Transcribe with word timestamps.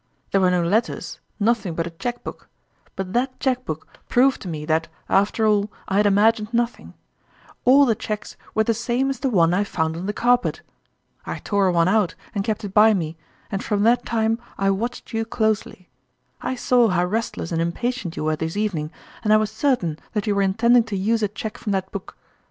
There 0.31 0.41
were 0.41 0.49
no 0.49 0.63
letters, 0.63 1.19
nothing 1.39 1.75
but 1.75 1.85
a 1.85 1.91
cheque 1.91 2.23
book; 2.23 2.49
but 2.95 3.13
that 3.13 3.39
cheque 3.39 3.63
book 3.65 3.85
proved 4.09 4.41
to 4.41 4.47
me 4.47 4.65
that, 4.65 4.87
after 5.07 5.45
all, 5.45 5.71
I 5.87 5.97
had 5.97 6.07
imagined 6.07 6.51
nothing: 6.51 6.95
all 7.65 7.85
the 7.85 7.93
cheques 7.93 8.35
were 8.55 8.63
the 8.63 8.73
same 8.73 9.11
as 9.11 9.19
the 9.19 9.29
one 9.29 9.53
I 9.53 9.63
found 9.63 9.95
on 9.95 10.07
the 10.07 10.11
carpet! 10.11 10.63
I 11.23 11.37
tore 11.37 11.69
one 11.71 11.87
out 11.87 12.15
and 12.33 12.43
kept 12.43 12.63
it 12.63 12.73
by 12.73 12.95
me, 12.95 13.15
and 13.51 13.63
from 13.63 13.83
that 13.83 14.03
time 14.03 14.39
I 14.57 14.71
watched 14.71 15.13
you 15.13 15.23
closely. 15.23 15.87
I 16.41 16.55
saw 16.55 16.87
how 16.87 17.05
restless 17.05 17.51
and 17.51 17.61
impa 17.61 17.93
tient 17.93 18.17
you 18.17 18.23
were 18.23 18.35
this 18.35 18.57
evening, 18.57 18.89
and 19.23 19.31
I 19.31 19.37
was 19.37 19.51
cer 19.51 19.75
tain 19.75 19.99
that 20.13 20.25
you 20.25 20.33
were 20.33 20.41
intending 20.41 20.83
to 20.85 20.97
use 20.97 21.21
a 21.21 21.27
cheque 21.27 21.59
from 21.59 21.73
that 21.73 21.91
book. 21.91 22.17